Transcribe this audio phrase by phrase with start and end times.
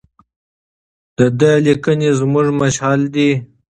[1.17, 3.31] د ده لیکنې زموږ مشعل دي.